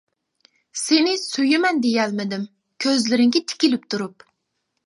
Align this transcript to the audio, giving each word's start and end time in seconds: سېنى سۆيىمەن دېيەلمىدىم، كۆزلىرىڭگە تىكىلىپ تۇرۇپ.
سېنى 0.83 1.13
سۆيىمەن 1.25 1.83
دېيەلمىدىم، 1.85 2.49
كۆزلىرىڭگە 2.87 3.45
تىكىلىپ 3.53 3.89
تۇرۇپ. 3.95 4.27